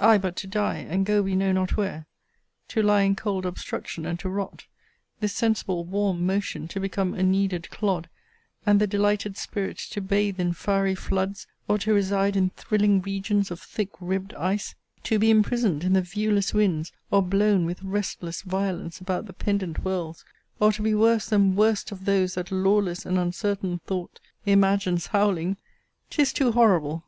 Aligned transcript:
Ay, 0.00 0.18
but 0.18 0.34
to 0.34 0.48
die, 0.48 0.78
and 0.78 1.06
go 1.06 1.22
we 1.22 1.36
know 1.36 1.52
not 1.52 1.76
where; 1.76 2.08
To 2.70 2.82
lie 2.82 3.02
in 3.02 3.14
cold 3.14 3.46
obstruction, 3.46 4.04
and 4.04 4.18
to 4.18 4.28
rot; 4.28 4.66
This 5.20 5.32
sensible, 5.34 5.84
warm 5.84 6.26
motion 6.26 6.66
to 6.66 6.80
become 6.80 7.14
A 7.14 7.22
kneaded 7.22 7.70
clod; 7.70 8.08
and 8.66 8.80
the 8.80 8.88
delighted 8.88 9.36
spirit 9.36 9.76
To 9.92 10.00
bathe 10.00 10.40
in 10.40 10.54
fiery 10.54 10.96
floods, 10.96 11.46
or 11.68 11.78
to 11.78 11.94
reside 11.94 12.34
In 12.34 12.50
thrilling 12.50 13.00
regions 13.00 13.52
of 13.52 13.60
thick 13.60 13.90
ribbed 14.00 14.34
ice: 14.34 14.74
To 15.04 15.20
be 15.20 15.30
imprison'd 15.30 15.84
in 15.84 15.92
the 15.92 16.02
viewless 16.02 16.52
winds, 16.52 16.90
Or 17.12 17.22
blown, 17.22 17.64
with 17.64 17.80
restless 17.84 18.42
violence, 18.42 19.00
about 19.00 19.26
The 19.26 19.32
pendant 19.32 19.84
worlds; 19.84 20.24
or 20.58 20.72
to 20.72 20.82
be 20.82 20.96
worse 20.96 21.28
than 21.28 21.54
worst 21.54 21.92
Of 21.92 22.06
those 22.06 22.34
that 22.34 22.50
lawless 22.50 23.06
and 23.06 23.16
uncertain 23.16 23.78
thought 23.86 24.18
Imagines 24.44 25.06
howling: 25.06 25.58
'tis 26.10 26.32
too 26.32 26.50
horrible! 26.50 27.04